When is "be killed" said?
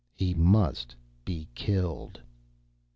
1.23-2.19